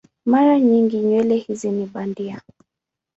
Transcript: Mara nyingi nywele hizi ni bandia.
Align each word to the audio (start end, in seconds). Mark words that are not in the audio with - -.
Mara 0.25 0.59
nyingi 0.59 0.97
nywele 0.99 1.35
hizi 1.37 1.71
ni 1.71 1.85
bandia. 1.85 2.41